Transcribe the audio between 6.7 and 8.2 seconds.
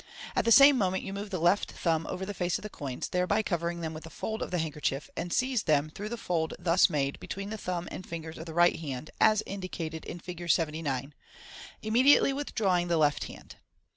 made, between the thumb and